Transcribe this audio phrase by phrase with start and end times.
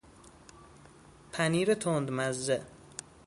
[1.31, 2.65] پنیر تندمزه